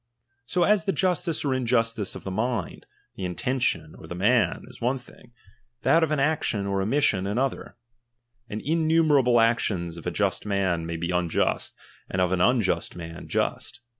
[0.47, 4.63] So as the justice or in justice of the mind, the intention, or the man,
[4.67, 5.31] is one thing,
[5.83, 7.75] that of an action or omission another;
[8.49, 11.77] BJid ianumerable actions of a just man may be un just,
[12.09, 13.81] and of an unjust man, just.